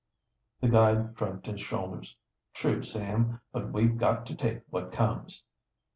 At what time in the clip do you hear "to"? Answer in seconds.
4.25-4.35